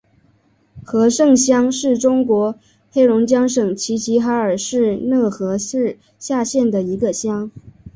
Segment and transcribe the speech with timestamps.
[0.83, 2.55] 和盛乡是中国
[2.91, 7.51] 黑龙江省齐齐哈尔市讷河市下辖的一个乡。